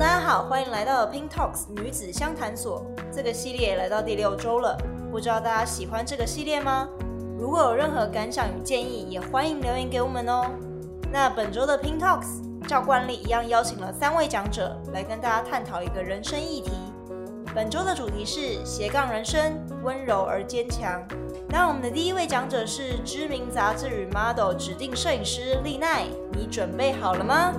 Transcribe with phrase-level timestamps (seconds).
[0.00, 2.82] 大家好，欢迎来到 Pink Talks 女子相谈所。
[3.12, 4.74] 这个系列来到第六周了，
[5.10, 6.88] 不知道大家喜欢这个系列吗？
[7.38, 10.46] 如果有任何感想与建议，也欢迎留言给我们哦。
[11.12, 16.70] 那本周的 Pink Talks，照惯例一样邀请了三位讲者来跟大家探讨一个人生议题。
[17.54, 21.06] 本周的主题是斜杠人生，温柔而坚强。
[21.46, 27.52] 那我们的第一位讲者是知名杂志与 model 指定摄影师丽奈，你准备好了吗？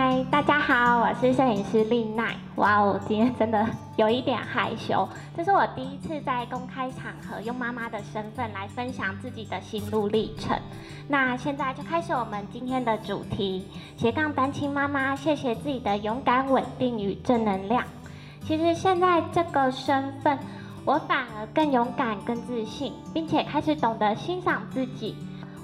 [0.00, 2.36] 嗨，大家好，我是摄影师丽奈。
[2.54, 3.66] 哇哦，今天真的
[3.96, 10.56] 有一点害羞，这是我第一次在公开场合用妈妈的身份来分享自己的心路历程。
[11.08, 13.66] 那现在就开始我们今天的主题：
[13.96, 17.82] 斜杠单亲妈妈，谢谢自己的勇敢、稳定与正能量。
[18.44, 20.38] 其实现在这个身份，
[20.84, 25.16] 我反而更勇敢、更自信，并且开始懂得欣赏自己。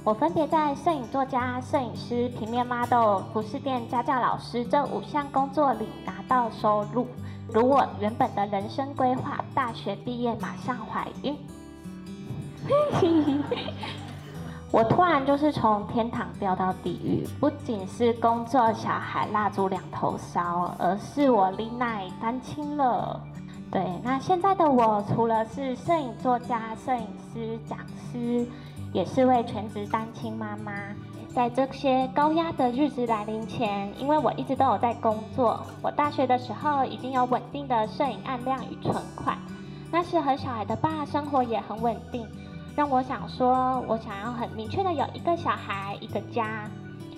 [0.04, 7.06] 我分别在摄影作家、摄影师、平面 model、服饰店家教老师这五项工作里拿到收入。
[7.50, 11.34] 如我原本的人生规划，大学毕业马上怀孕。
[14.70, 23.18] 我突然就是从天堂掉到地狱，不仅是工作、小孩蜡烛两头烧，而是我丽奈单亲了。
[23.70, 27.78] 对，那现在的我除了是摄影作家、摄影师、讲
[28.12, 28.46] 师，
[28.94, 30.72] 也是位全职单亲妈妈。
[31.34, 39.36] 在这些高压的日子来临前，因为我一直都有在工作，我大学的时候已经有稳定的摄影案量与存款，
[39.90, 42.24] 那时和小孩的爸生活也很稳定。
[42.76, 46.70] 让我想说，我想要很明确的有一个小孩，一个家。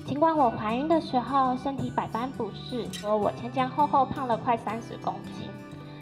[0.07, 5.51] 尽管我怀孕的时候身体百般不适，说我前前后后胖了快三十公斤，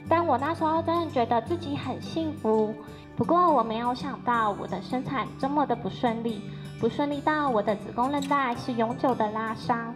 [0.09, 2.75] 但我那时候真的觉得自己很幸福。
[3.17, 6.43] 不过我没有想到我的生产这么的不顺利，
[6.81, 9.95] 不顺利到我的子宫韧带是永久的拉伤。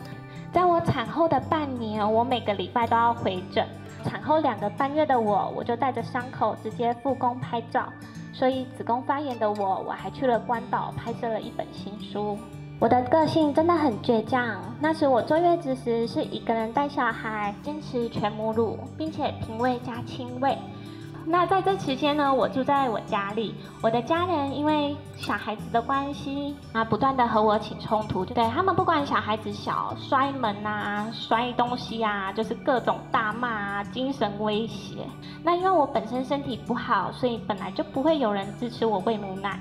[0.53, 3.67] 在我产后的半年，我每个礼拜都要回诊。
[4.05, 7.93] 产后两个半月的我，我就带着伤口直接复工拍照。
[8.33, 12.39] 所以子宫发炎的我，我还去了关岛拍摄了一本新书。
[12.81, 14.57] 我的个性真的很倔强。
[14.81, 20.57] 那时我坐月子时是一个人带小孩，坚持全母乳，并且平喂加亲喂。
[21.27, 23.53] 那在这期间呢，我住在我家里，
[23.83, 35.05] 我的家人因为小孩子的关系，啊，不断的和我起冲突，对他们不管小孩子小，摔门啊，摔东西啊，就是各种大骂啊，精神威胁。
[35.43, 39.59] 那因为我本身身体不好，所以本来就不会有人支持我喂母奶。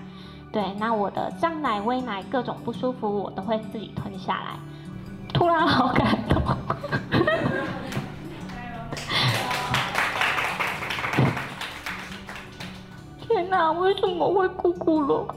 [0.51, 4.57] 对，那我的胀奶、喂奶各种不舒服，我都会自己吞下来。
[5.33, 6.41] 突然好感动。
[13.19, 15.35] 天哪，为什么会哭哭了？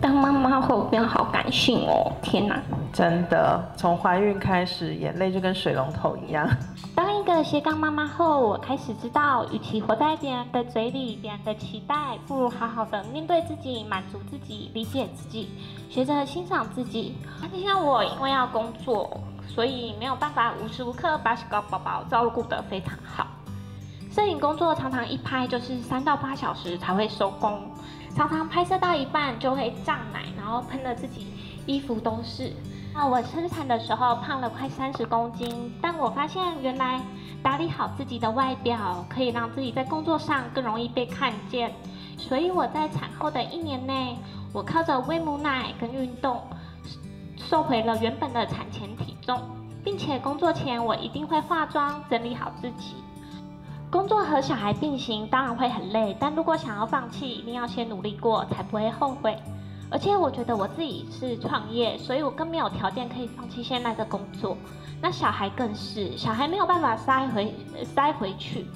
[0.00, 2.12] 当妈妈后变好感性哦！
[2.20, 2.60] 天哪，
[2.92, 6.46] 真的，从怀孕开始，眼泪就跟水龙头一样。
[7.28, 15.50] 个斜杠妈妈后，我开始知道，与其活在别人的嘴里、别人的期待，不如好好的面对自己，满足自己，理解自己，
[15.90, 17.16] 学着欣赏自己。
[17.52, 23.26] 就像我，因为要工作，所以没有办法无时无刻把小宝宝照顾得非常好。
[24.10, 27.60] 摄影工作常常一拍就是三到八小时才会收工，
[28.16, 31.26] 常常拍摄到一半就会胀奶，然后喷的自己
[31.66, 32.54] 衣服都是。
[32.94, 37.00] 那我生产的时候胖了快三十公斤，但我发现原来
[37.42, 41.72] 打理好自己的外表可以让自己在工作上更容易被看见。
[42.16, 44.16] 所以我在产后的一年内，
[44.52, 46.42] 我靠着喂母奶跟运动，
[47.36, 49.40] 瘦回了原本的产前体重，
[49.84, 52.96] 并且工作前我一定会化妆整理好自己。
[53.90, 59.40] 工作和小孩并行，当然会很累，但如果想要放弃，一定要先努力过，才不会后悔。
[59.90, 64.56] 而且我觉得我自己是创业，所以我更没有条件可以放弃现在的工作。
[65.00, 67.54] 那小孩更是，小孩没有办法塞回
[67.94, 68.66] 塞回去。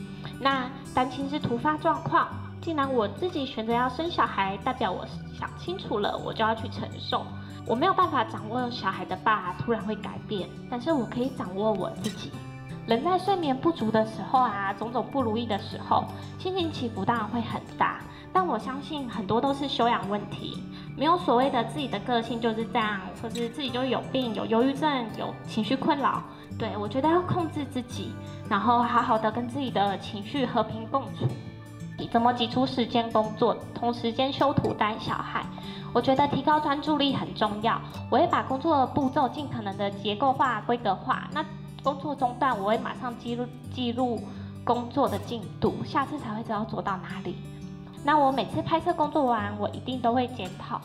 [0.40, 2.28] 那单亲是突发状况，
[2.60, 5.06] 既然我自己选择要生小孩，代表我
[5.38, 7.24] 想清楚了，我就要去承受。
[7.66, 12.32] 我没有办法掌握小孩的爸突然会改变，但是我可以掌握我自己。
[12.86, 16.04] 人在睡眠不足的时候啊，种种不如意的时候，
[16.38, 18.00] 心情起伏当然会很大。
[18.32, 20.60] 但我相信很多都是修养问题，
[20.96, 26.22] 没有所谓的自己的个性就是这样，或是自己就有病、有忧郁症、有情绪困扰。
[26.58, 28.12] 对，我觉得要控制自己，
[28.48, 31.26] 然后好好的跟自己的情绪和平共处。
[32.10, 35.44] 怎么挤出时间工作，同时间修图带小孩？
[35.94, 37.80] 我觉得提高专注力很重要。
[38.10, 41.28] 我会把工作的步骤尽可能的结构化、规格化。
[41.32, 41.44] 那
[41.82, 44.20] 工作中断，我会马上记录记录
[44.64, 47.36] 工作的进度，下次才会知道做到哪里。
[48.04, 50.80] 那我每次拍摄工作完，我一定都会检讨，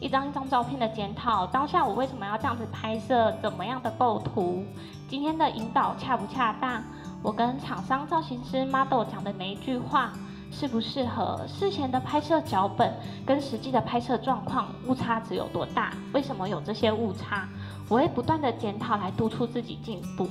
[0.00, 4.64] 一张一张照片的检讨，当下我为什么要这样子拍摄，怎么样的构图，
[5.06, 6.82] 今天的引导恰不恰当，
[7.22, 10.12] 我跟厂商造型师 model 讲的每一句话
[10.50, 12.90] 适不适合，事前的拍摄脚本
[13.26, 17.46] 跟实际的拍摄状况误差值有多大，为什么有这些误差，
[17.86, 20.26] 我会不断的检讨来督促自己进步。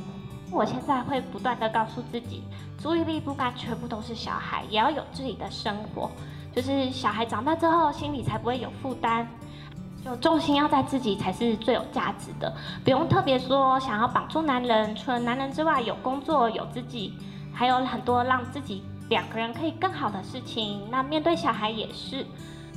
[0.51, 2.43] 我现在会不断的告诉自己，
[2.77, 6.11] 注意力不该全部都是小孩，也要有自己的生活。
[6.53, 9.25] 就是小孩长大之后，心里才不会有负担。
[10.03, 12.51] 就重心要在自己才是最有价值的，
[12.83, 14.95] 不用特别说想要绑住男人。
[14.95, 17.13] 除了男人之外，有工作，有自己，
[17.53, 20.81] 还有很多让自己两个人可以更好的事情。
[20.89, 22.25] 那面对小孩也是，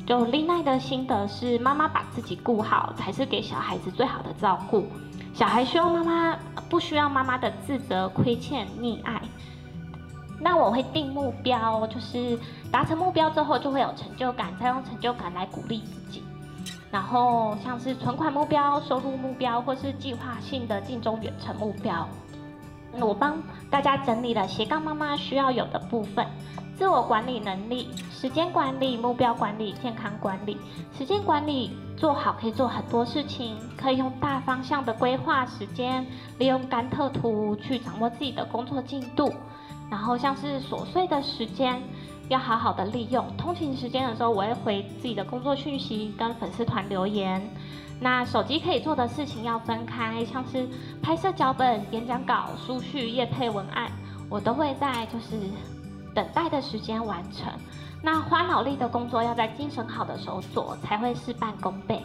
[0.06, 4.86] 就丽奈的心得是，妈妈把自己顾好，才是给小孩子最好的照顾。
[5.34, 6.38] 小孩需要妈妈，
[6.70, 9.20] 不需要妈妈的自责、亏欠、溺爱。
[10.38, 12.38] 那我会定目标，就是
[12.70, 16.22] 达成目标之后就会有成就感，再用成就感来鼓励自己。
[16.90, 22.08] 然后像是存款目标、收入目标，或是计划性的近中远程目标。
[23.00, 26.26] 我帮大家整理了斜杠妈妈需要有的部分：
[26.76, 30.56] 自我管理能力、时间管理、目标管理、健康管理。
[30.96, 36.06] 时间管理做好可以做很多事情，可以用大方向的规划时间，
[36.38, 39.32] 利用甘特图去掌握自己的工作进度。
[39.90, 41.80] 然后像是琐碎的时间，
[42.28, 43.24] 要好好的利用。
[43.36, 47.42] 通勤时间的时候，我会回自己的工作讯息，跟粉丝团留言。
[48.00, 50.68] 那手机可以做的事情要分开，像是
[51.00, 53.90] 拍摄脚本、演讲稿、书序、业配文案，
[54.28, 55.38] 我都会在就是
[56.12, 57.52] 等待的时间完成。
[58.02, 62.02] 那花脑力的工作要在精神好的时候做，才会事半功倍。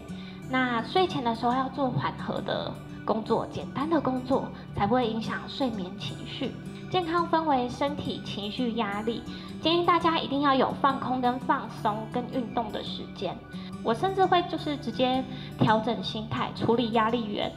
[0.49, 2.71] 那睡前的时候要做缓和的
[3.03, 6.51] 工作，简单的工作，才不会影响睡眠情绪。
[6.89, 9.21] 健康分为身体、情绪、压力，
[9.61, 13.37] 建议大家一定要有放空、跟放松、跟运动的时间。
[13.83, 15.23] 我甚至会就是直接
[15.59, 17.51] 调整心态，处理压力源，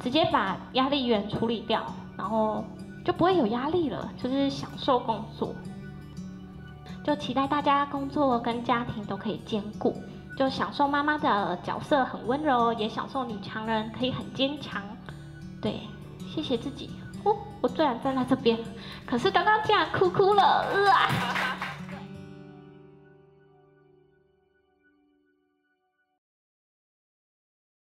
[0.00, 1.84] 直接把压力源处理掉，
[2.16, 2.64] 然后
[3.04, 5.54] 就不会有压力了，就是享受工作。
[7.04, 9.94] 就期待大家工作跟家庭都可以兼顾，
[10.36, 14.82] 就享受妈妈的角色很温柔，也享受女强人可以很坚强。
[15.60, 15.80] 对，
[16.26, 16.90] 谢谢自己。
[17.30, 18.58] 哦，我虽然站在这边，
[19.06, 20.42] 可是刚刚竟然哭哭了，
[20.92, 21.57] 啊。